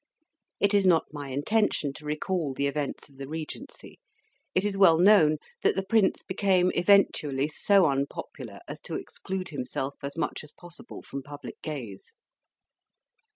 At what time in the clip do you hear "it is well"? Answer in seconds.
4.55-4.97